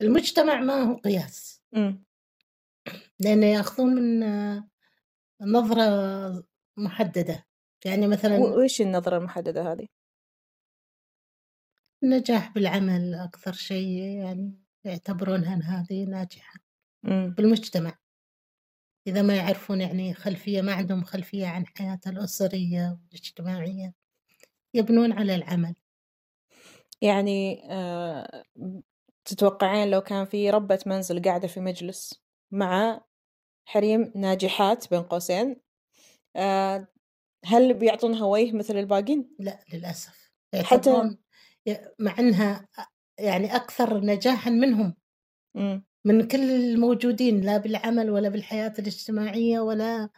[0.01, 1.61] المجتمع ما هو قياس.
[3.19, 4.69] لأنه يأخذون من آه،
[5.41, 6.43] نظرة
[6.77, 7.45] محددة.
[7.85, 9.87] يعني مثلا وإيش النظرة المحددة هذه؟
[12.03, 16.59] النجاح بالعمل أكثر شيء يعني يعتبرونها هذه ناجحة.
[17.03, 17.33] مم.
[17.37, 17.97] بالمجتمع.
[19.07, 23.93] إذا ما يعرفون يعني خلفية ما عندهم خلفية عن حياتها الأسرية والاجتماعية
[24.73, 25.75] يبنون على العمل.
[27.01, 28.43] يعني آه
[29.25, 33.01] تتوقعين لو كان في ربة منزل قاعدة في مجلس مع
[33.65, 35.61] حريم ناجحات بين قوسين
[36.35, 36.87] آه
[37.45, 41.15] هل بيعطونها وجه مثل الباقين؟ لا للأسف حتى-
[41.99, 42.67] مع أنها
[43.19, 44.95] يعني أكثر نجاحا منهم
[45.55, 45.85] مم.
[46.05, 50.09] من كل الموجودين لا بالعمل ولا بالحياة الاجتماعية ولا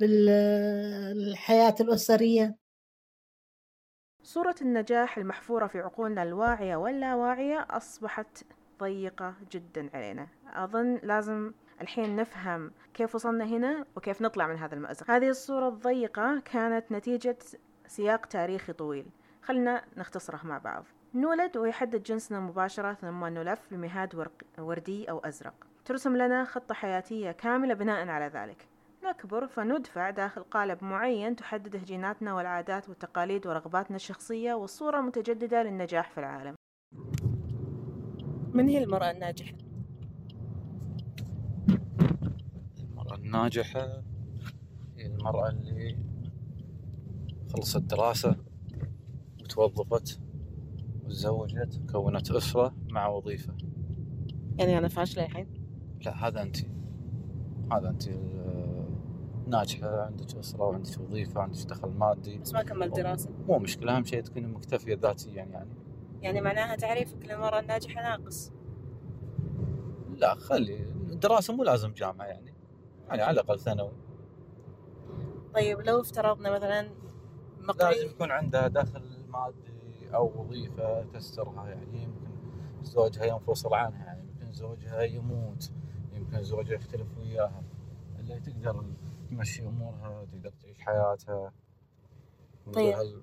[0.00, 2.56] بالحياة الأسرية
[4.28, 8.44] صورة النجاح المحفورة في عقولنا الواعية واللاواعية أصبحت
[8.80, 10.26] ضيقة جدا علينا.
[10.46, 15.10] أظن لازم الحين نفهم كيف وصلنا هنا وكيف نطلع من هذا المأزق.
[15.10, 17.36] هذه الصورة الضيقة كانت نتيجة
[17.86, 19.06] سياق تاريخي طويل.
[19.42, 20.84] خلنا نختصره مع بعض.
[21.14, 25.54] نولد ويحدد جنسنا مباشرة ثم نلف بمهاد وردي أو أزرق.
[25.84, 28.68] ترسم لنا خطة حياتية كاملة بناء على ذلك.
[29.08, 36.18] نكبر فندفع داخل قالب معين تحدده جيناتنا والعادات والتقاليد ورغباتنا الشخصية والصورة المتجددة للنجاح في
[36.18, 36.54] العالم.
[38.52, 39.54] من هي المرأة الناجحة؟
[42.78, 44.02] المرأة الناجحة
[44.96, 45.98] هي المرأة اللي
[47.52, 48.36] خلصت دراسة
[49.40, 50.20] وتوظفت
[51.04, 53.54] وتزوجت وكونت أسرة مع وظيفة.
[54.58, 55.46] يعني أنا فاشلة الحين؟
[56.00, 56.56] لا هذا أنت
[57.72, 58.08] هذا أنت
[59.48, 62.38] ناجحة عندك أسرة وعندك وظيفة عندك دخل مادي.
[62.38, 63.30] بس ما كملت دراسة.
[63.48, 65.74] مو مشكلة أهم شيء تكوني مكتفية ذاتيا يعني.
[66.22, 68.52] يعني معناها تعريفك للمرأة الناجحة ناقص.
[70.16, 72.54] لا خلي الدراسة مو لازم جامعة يعني.
[73.08, 73.92] يعني على الأقل ثانوي.
[75.54, 76.94] طيب لو افترضنا مثلا لازم
[77.60, 82.02] مقري يكون عندها دخل مادي أو وظيفة تسترها يعني.
[82.02, 82.28] يمكن
[82.82, 85.70] زوجها ينفصل عنها يعني يمكن زوجها يموت
[86.12, 87.62] يمكن زوجها يختلف وياها.
[88.18, 88.84] اللي تقدر
[89.30, 91.52] تمشي أمورها تقدر تعيش حياتها.
[92.74, 92.94] طيب.
[92.94, 93.22] هل-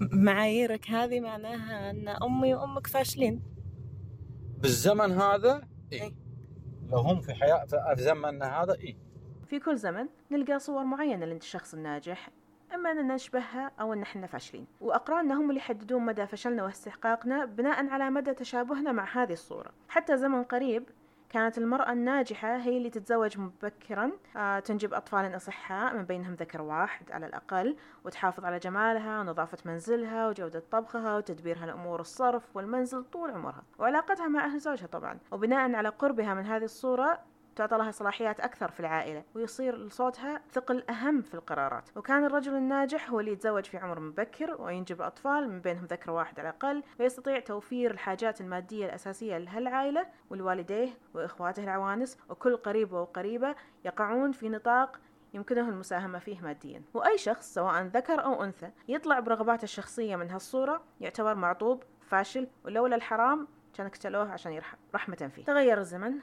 [0.00, 3.42] معاييرك هذه معناها أن أمي وأمك فاشلين.
[4.58, 6.02] بالزمن هذا؟ إيه.
[6.02, 6.14] اي
[6.90, 8.96] لو هم في حياة في زمننا هذا؟ اي
[9.46, 12.30] في كل زمن نلقى صور معينة للشخص الناجح
[12.74, 14.66] إما أننا نشبهها أو أن إحنا فاشلين.
[14.80, 19.70] وأقراننا هم اللي يحددون مدى فشلنا واستحقاقنا بناء على مدى تشابهنا مع هذه الصورة.
[19.88, 20.84] حتى زمن قريب
[21.30, 27.12] كانت المرأة الناجحة هي اللي تتزوج مبكرا آه، تنجب أطفال أصحاء من بينهم ذكر واحد
[27.12, 33.62] على الأقل وتحافظ على جمالها ونظافة منزلها وجودة طبخها وتدبيرها لأمور الصرف والمنزل طول عمرها
[33.78, 35.18] وعلاقتها مع أهل زوجها طبعا.
[35.32, 37.18] وبناء على قربها من هذه الصورة
[37.60, 41.90] تعطى لها صلاحيات أكثر في العائلة ويصير لصوتها ثقل أهم في القرارات.
[41.96, 46.40] وكان الرجل الناجح هو اللي يتزوج في عمر مبكر وينجب أطفال من بينهم ذكر واحد
[46.40, 53.54] على الأقل ويستطيع توفير الحاجات المادية الأساسية لهالعائلة ولوالديه وإخواته العوانس وكل قريب وقريبة
[53.84, 55.00] يقعون في نطاق
[55.34, 56.82] يمكنه المساهمة فيه ماديا.
[56.94, 62.96] وأي شخص سواء ذكر أو أنثى يطلع برغباته الشخصية من هالصورة يعتبر معطوب فاشل ولولا
[62.96, 65.44] الحرام كان اقتلوه عشان يرحم رحمة فيه.
[65.44, 66.14] تغير الزمن.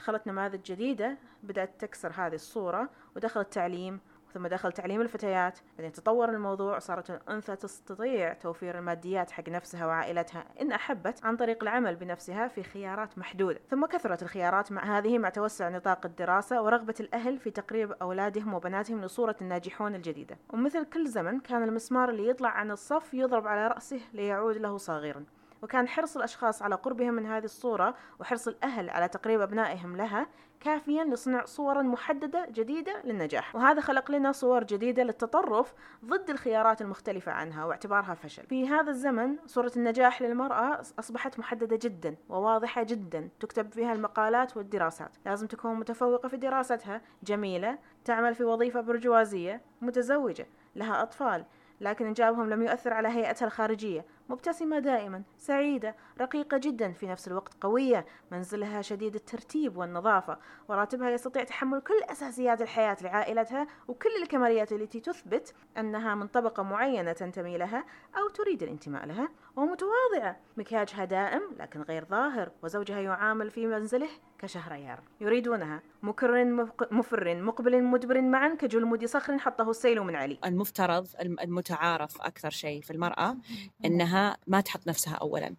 [0.00, 4.00] دخلت نماذج جديدة بدأت تكسر هذه الصورة ودخل التعليم
[4.34, 5.58] ثم دخل تعليم الفتيات.
[5.76, 10.44] بعدين تطور الموضوع صارت الأنثى تستطيع توفير الماديات حق نفسها وعائلتها.
[10.60, 13.60] إن أحبت عن طريق العمل بنفسها في خيارات محدودة.
[13.70, 19.04] ثم كثرت الخيارات مع هذه مع توسع نطاق الدراسة ورغبة الأهل في تقريب أولادهم وبناتهم
[19.04, 20.38] لصورة الناجحون الجديدة.
[20.48, 25.24] ومثل كل زمن كان المسمار اللي يطلع عن الصف يضرب على رأسه ليعود له صاغرا
[25.62, 30.26] وكان حرص الأشخاص على قربهم من هذه الصورة وحرص الأهل على تقريب أبنائهم لها
[30.60, 33.54] كافيا لصنع صورا محددة جديدة للنجاح.
[33.54, 35.74] وهذا خلق لنا صور جديدة للتطرف
[36.04, 38.46] ضد الخيارات المختلفة عنها واعتبارها فشل.
[38.46, 43.28] في هذا الزمن صورة النجاح للمرأة أصبحت محددة جدا وواضحة جدا.
[43.40, 45.16] تكتب فيها المقالات والدراسات.
[45.26, 50.46] لازم تكون متفوقة في دراستها جميلة تعمل في وظيفة برجوازية متزوجة
[50.76, 51.44] لها أطفال
[51.80, 54.04] لكن إنجابهم لم يؤثر على هيئتها الخارجية.
[54.30, 58.06] مبتسمة دائما سعيدة رقيقة جدا في نفس الوقت قوية.
[58.32, 60.38] منزلها شديد الترتيب والنظافة
[60.68, 67.12] وراتبها يستطيع تحمل كل أساسيات الحياة لعائلتها وكل الكماليات التي تثبت أنها من طبقة معينة
[67.12, 67.84] تنتمي لها
[68.18, 69.28] أو تريد الانتماء لها.
[69.60, 74.08] ومتواضعة مكياجها دائم لكن غير ظاهر وزوجها يعامل في منزله
[74.38, 75.02] كشهريار.
[75.20, 75.82] يريدونها.
[76.02, 76.44] مكر
[76.90, 80.38] مفر مقبل مدبر معا كجلمود صخر حطه السيل من علي.
[80.44, 83.36] المفترض المتعارف أكثر شيء في المرأة
[83.84, 85.56] إنها ما تحط نفسها أولا.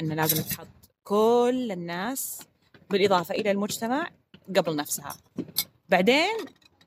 [0.00, 0.66] إن لازم تحط
[1.04, 2.42] كل الناس
[2.90, 4.10] بالإضافة إلى المجتمع
[4.56, 5.16] قبل نفسها.
[5.88, 6.36] بعدين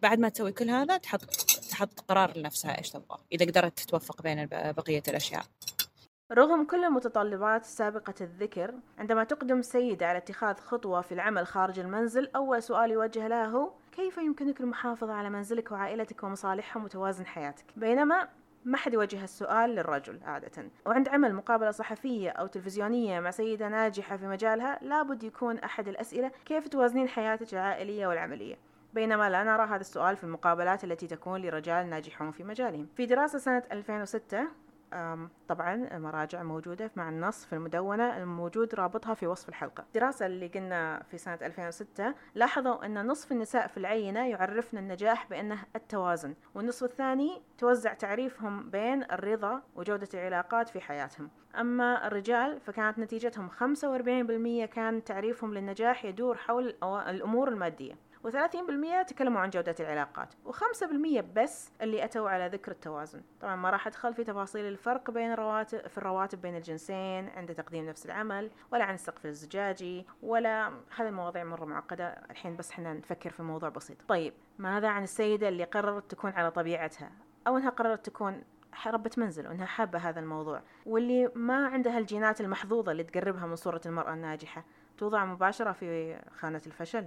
[0.02, 1.26] بعد ما تسوي كل هذا تحط
[1.70, 5.44] تحط قرار لنفسها إيش تبغى إذا قدرت تتوفق بين بقية الأشياء.
[6.34, 12.30] رغم كل المتطلبات سابقة الذكر عندما تقدم سيدة على اتخاذ خطوة في العمل خارج المنزل
[12.36, 18.28] أول سؤال يوجه لها هو كيف يمكنك المحافظة على منزلك وعائلتك ومصالحهم وتوازن حياتك؟ بينما
[18.66, 20.70] ما حد يوجه السؤال للرجل عادة.
[20.86, 26.32] وعند عمل مقابلة صحفية أو تلفزيونية مع سيدة ناجحة في مجالها لابد يكون أحد الأسئلة
[26.46, 28.56] كيف توازنين حياتك العائلية والعملية؟
[28.94, 32.88] بينما لا نرى هذا السؤال في المقابلات التي تكون لرجال ناجحون في مجالهم.
[32.96, 34.48] في دراسة سنة 2006
[35.48, 39.84] طبعا المراجع موجودة مع النص في المدونة الموجود رابطها في وصف الحلقة.
[39.88, 45.64] الدراسة اللي قلنا في سنة 2006 لاحظوا أن نصف النساء في العينة يعرفن النجاح بأنه
[45.76, 51.30] التوازن والنصف الثاني توزع تعريفهم بين الرضا وجودة العلاقات في حياتهم.
[51.60, 57.94] أما الرجال فكانت نتيجتهم 45% كان تعريفهم للنجاح يدور حول الأمور المادية.
[58.28, 63.22] و30% تكلموا عن جودة العلاقات و5% بس اللي أتوا على ذكر التوازن.
[63.42, 67.86] طبعا ما راح أدخل في تفاصيل الفرق بين الرواتب في الرواتب بين الجنسين عند تقديم
[67.86, 73.30] نفس العمل ولا عن السقف الزجاجي ولا هذه المواضيع مرة معقدة الحين بس إحنا نفكر
[73.30, 73.98] في موضوع بسيط.
[74.08, 77.12] طيب ماذا عن السيدة اللي قررت تكون على طبيعتها؟
[77.48, 78.44] أو أنها قررت تكون
[78.88, 83.82] ربة منزل وأنها حابة هذا الموضوع واللي ما عندها الجينات المحظوظة اللي تقربها من صورة
[83.86, 84.66] المرأة الناجحة
[84.98, 87.06] توضع مباشرة في خانة الفشل؟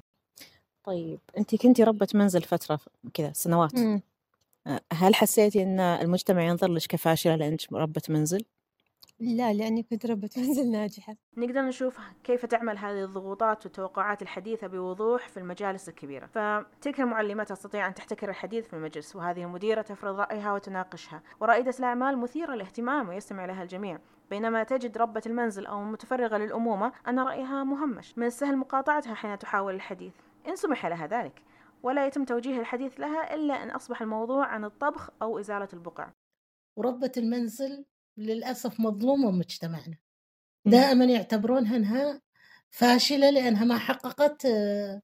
[0.87, 1.21] طيب.
[1.39, 2.81] أنتِ كنتِ ربة منزل فترة
[3.15, 4.01] كذا سنوات، إمم.
[4.93, 8.45] هل حسيتِ إن المجتمع ينظر لِك كفاشلة لأنِك ربة منزل؟
[9.21, 11.15] لا لأني كنت ربة منزل ناجحة.
[11.37, 16.27] نقدر نشوف كيف تعمل هذه الضغوطات والتوقعات الحديثة بوضوح في المجالس الكبيرة.
[16.27, 21.23] فتلك المعلمة تستطيع أن تحتكر الحديث في المجلس وهذه المديرة تفرض رأيها وتناقشها.
[21.41, 23.99] ورائدة الأعمال مثيرة للاهتمام ويستمع لها الجميع.
[24.31, 28.19] بينما تجد ربة المنزل أو المتفرغة للأمومة أن رأيها مهمش.
[28.19, 30.13] من السهل مقاطعتها حين تحاول الحديث.
[30.49, 31.43] إن سمح لها ذلك
[31.83, 36.13] ولا يتم توجيه الحديث لها إلا أن أصبح الموضوع عن الطبخ أو إزالة البقع.
[36.77, 37.85] وربة المنزل
[38.17, 39.99] للأسف مظلومة مجتمعنا.
[40.67, 42.21] دائما يعتبرونها أنها
[42.71, 45.03] فاشلة لأنها ما حققت آه،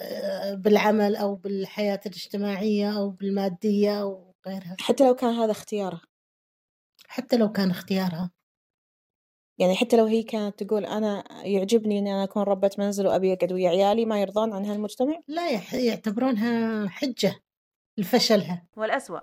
[0.00, 4.76] آه، بالعمل أو بالحياة الاجتماعية أو بالمادية أو غيرها.
[4.80, 6.02] حتى لو كان هذا اختيارها.
[7.08, 8.30] حتى لو كان اختيارها.
[9.62, 13.52] يعني حتى لو هي كانت تقول أنا يعجبني إني أنا أكون ربة منزل وأبي أقعد
[13.52, 17.34] ويا عيالي ما يرضون عن هالمجتمع؟ لا يعتبرونها حجة
[17.98, 19.20] لفشلها والأسوأ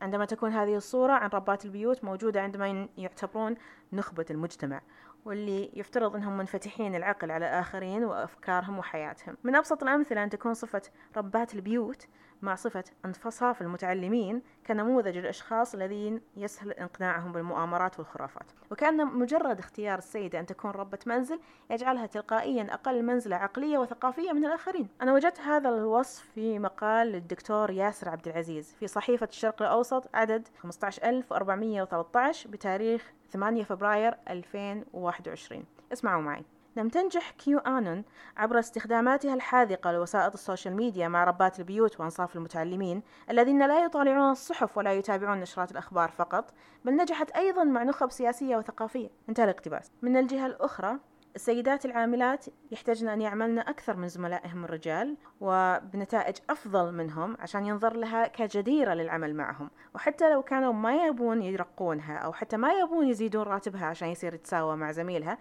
[0.00, 3.54] عندما تكون هذه الصورة عن ربات البيوت موجودة عندما يعتبرون
[3.92, 4.82] نخبة المجتمع
[5.24, 10.82] واللي يفترض أنهم منفتحين العقل على الآخرين وأفكارهم وحياتهم من أبسط الأمثلة أن تكون صفة
[11.16, 12.06] ربات البيوت
[12.42, 18.46] مع صفة انفصاف المتعلمين كنموذج الأشخاص الذين يسهل إقناعهم بالمؤامرات والخرافات.
[18.70, 21.40] وكأن مجرد اختيار السيدة أن تكون ربة منزل
[21.70, 24.88] يجعلها تلقائيا أقل منزلة عقلية وثقافية من الآخرين.
[25.02, 30.48] أنا وجدت هذا الوصف في مقال للدكتور ياسر عبد العزيز في صحيفة الشرق الأوسط عدد
[30.58, 36.44] 15413 بتاريخ 8 فبراير 2021 اسمعوا معي.
[36.78, 38.04] لم تنجح كيو آنون
[38.36, 44.30] عبر استخداماتها الحاذقة لوسائط ال social media مع ربات البيوت وأنصاف المتعلمين الذين لا يطالعون
[44.30, 46.54] الصحف ولا يتابعون نشرات الأخبار فقط
[46.84, 49.10] بل نجحت أيضا مع نخب سياسية وثقافية.
[49.28, 49.92] انتهى الاقتباس.
[50.02, 50.98] من الجهة الأخرى
[51.38, 58.26] السيدات العاملات يحتاجن أن يعملن أكثر من زملائهم الرجال وبنتائج أفضل منهم عشان ينظر لها
[58.26, 59.70] كجديرة للعمل معهم.
[59.94, 64.76] وحتى لو كانوا ما يبون يرقونها أو حتى ما يبون يزيدون راتبها عشان يصير يتساوى
[64.76, 65.38] مع زميلها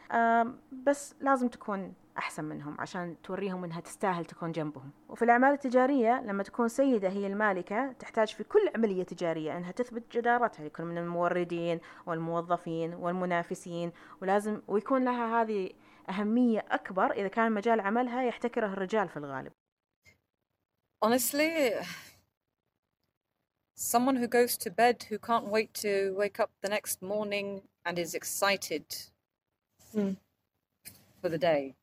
[0.71, 4.91] بس لازم تكون أحسن منهم عشان توريهم أنها تستاهل تكون جنبهم.
[5.09, 10.17] وفي الأعمال التجارية لما تكون سيدة هي المالكة تحتاج في كل عملية تجارية أنها تثبت
[10.17, 10.65] جدارتها.
[10.65, 15.69] يكون من الموردين والموظفين والمنافسين ولازم ويكون لها هذه
[16.09, 19.51] أهمية أكبر إذا كان مجال عملها يحتكره الرجال في الغالب
[21.05, 21.73] Honestly,
[23.75, 27.99] someone who goes to bed who can't wait to wake up the next morning and
[27.99, 28.85] is excited
[29.95, 30.15] mm.
[31.21, 31.75] for the day.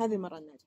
[0.00, 0.66] هذه مرة الناجحة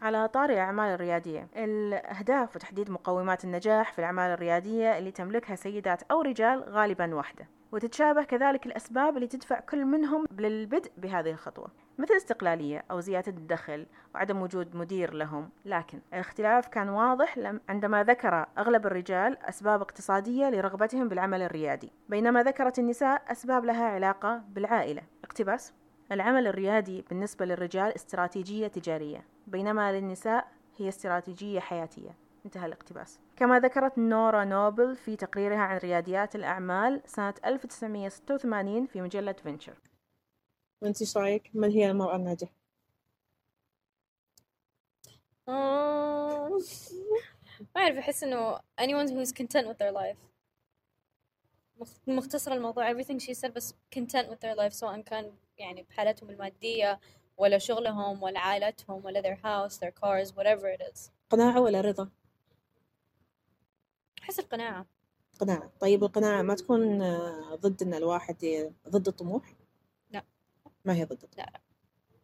[0.00, 6.20] على طار الأعمال الريادية الأهداف وتحديد مقومات النجاح في الأعمال الريادية اللي تملكها سيدات أو
[6.20, 12.84] رجال غالبا واحدة وتتشابه كذلك الأسباب اللي تدفع كل منهم للبدء بهذه الخطوة مثل الاستقلالية
[12.90, 15.50] أو زيادة الدخل وعدم وجود مدير لهم.
[15.64, 17.38] لكن الاختلاف كان واضح
[17.68, 24.42] عندما ذكر أغلب الرجال أسباب اقتصادية لرغبتهم بالعمل الريادي بينما ذكرت النساء أسباب لها علاقة
[24.48, 25.02] بالعائلة.
[25.24, 25.74] اقتباس
[26.12, 32.16] العمل الريادي بالنسبة للرجال استراتيجية تجارية بينما للنساء هي استراتيجية حياتية.
[32.44, 39.32] انتهى الاقتباس كما ذكرت نورا نوبل في تقريرها عن رياديات الأعمال سنة 1986 في مجلة
[39.32, 39.74] فينشر
[40.82, 42.52] وانت إيش رأيك؟ من هي المرأة الناجحة؟
[45.48, 46.60] ما
[47.76, 50.16] أعرف أحس إنه anyone who's content with their life
[51.80, 56.30] مخ- مختصر الموضوع everything she said بس content with their life سواء كان يعني بحالتهم
[56.30, 57.00] المادية
[57.36, 62.10] ولا شغلهم ولا عائلتهم ولا their house their cars whatever it is قناعة ولا رضا؟
[64.22, 64.86] أحس القناعة.
[65.40, 65.70] قناعة.
[65.80, 68.36] طيب القناعة ما تكون آه، ضد إن الواحد
[68.88, 69.54] ضد الطموح؟
[70.10, 70.24] لا.
[70.84, 71.60] ما هي ضد لا لا.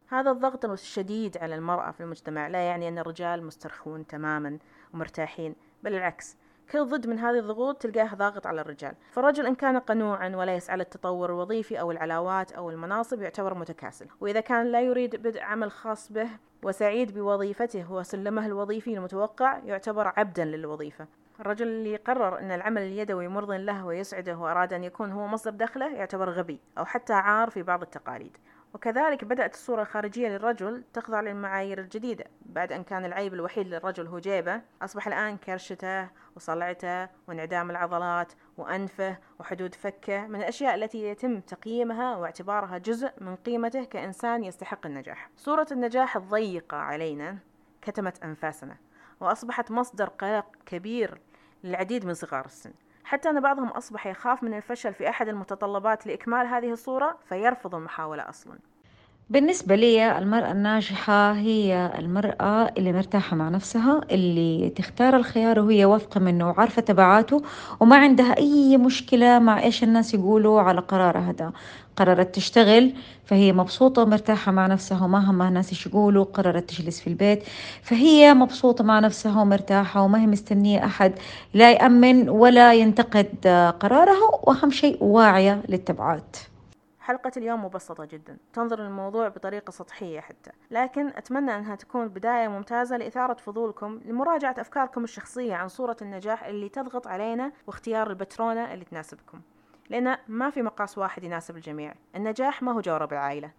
[0.07, 2.47] هذا الضغط الشديد على المرأة في المجتمع.
[2.47, 4.59] لا يعني أن الرجال مسترخون تماما
[4.93, 6.37] ومرتاحين بل العكس.
[6.71, 8.95] كل ضد من هذه الضغوط تلقاه ضاغط على الرجال.
[9.11, 14.07] فالرجل إن كان قنوعا ولا يسعى للتطور الوظيفي أو العلاوات أو المناصب يعتبر متكاسل.
[14.21, 16.29] وإذا كان لا يريد بدء عمل خاص به
[16.63, 21.07] وسعيد بوظيفته وسلمه الوظيفي المتوقع يعتبر عبدا للوظيفة.
[21.39, 25.95] الرجل اللي قرر أن العمل اليدوي مرض له ويسعده وأراد أن يكون هو مصدر دخله
[25.95, 28.37] يعتبر غبي أو حتى عار في بعض التقاليد.
[28.73, 34.19] وكذلك بدأت الصورة الخارجية للرجل تخضع للمعايير الجديدة بعد أن كان العيب الوحيد للرجل هو
[34.19, 34.61] جيبه.
[34.81, 42.77] أصبح الآن كرشته وصلعته وانعدام العضلات وأنفه وحدود فكه من الأشياء التي يتم تقييمها واعتبارها
[42.77, 45.29] جزء من قيمته كإنسان يستحق النجاح.
[45.35, 47.37] صورة النجاح الضيقة علينا
[47.81, 48.77] كتمت أنفاسنا
[49.19, 51.21] وأصبحت مصدر قلق كبير
[51.63, 52.73] للعديد من صغار السن.
[53.03, 58.29] حتى أن بعضهم أصبح يخاف من الفشل في أحد المتطلبات لإكمال هذه الصورة فيرفض المحاولة
[58.29, 58.59] أصلا.
[59.29, 66.19] بالنسبة لي المرأة الناجحة هي المرأة اللي مرتاحة مع نفسها اللي تختار الخيار وهي واثقة
[66.19, 67.41] منه وعارفة تبعاته
[67.79, 71.51] وما عندها أي مشكلة مع إيش الناس يقولوا على قرارها هذا.
[71.95, 72.93] قررت تشتغل
[73.25, 77.43] فهي مبسوطة ومرتاحة مع نفسها وما همها الناس إيش يقولوا قررت تجلس في البيت
[77.83, 81.13] فهي مبسوطة مع نفسها ومرتاحة وما هي مستنية أحد
[81.53, 83.47] لا يأمن ولا ينتقد
[83.79, 86.37] قرارها وأهم شيء واعية للتبعات.
[87.09, 88.37] حلقة اليوم مبسطة جدا.
[88.53, 90.51] تنظر للموضوع بطريقة سطحية حتى.
[90.71, 96.69] لكن أتمنى أنها تكون بداية ممتازة لإثارة فضولكم لمراجعة أفكاركم الشخصية عن صورة النجاح اللي
[96.69, 99.41] تضغط علينا واختيار البترونة اللي تناسبكم.
[99.89, 101.93] لأن ما في مقاس واحد يناسب الجميع.
[102.15, 103.51] النجاح ما هو جورة بالعائلة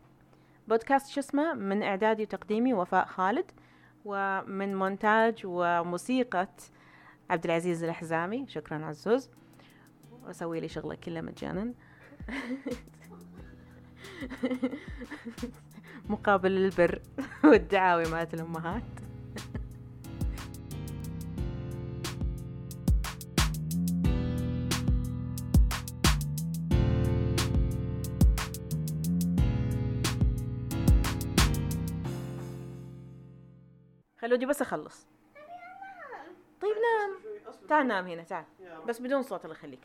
[0.69, 3.51] بودكاست شو اسمه؟ من إعدادي وتقديمي وفاء خالد
[4.05, 6.49] ومن مونتاج وموسيقى
[7.31, 9.31] عبد العزيز الحزامي شكرا عزوز.
[10.23, 11.75] وأسوي لي شغلة كله مجانا.
[16.11, 17.03] مقابل البر
[17.45, 18.83] والدعاوي مالت الأمهات.
[34.21, 35.07] خلوني بس أخلص.
[36.61, 37.19] طيب نام.
[37.69, 38.45] تعال نام هنا تعال.
[38.89, 39.81] بس بدون صوت الله يخليك.